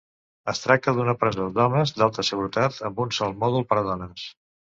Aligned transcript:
Es 0.53 0.61
tracta 0.61 0.93
d'una 0.99 1.13
presó 1.23 1.45
d'homes 1.57 1.93
d'alta 1.99 2.25
seguretat, 2.29 2.79
amb 2.89 3.05
un 3.05 3.13
sol 3.19 3.35
mòdul 3.45 3.67
per 3.75 3.81
a 3.83 3.87
dones. 3.91 4.27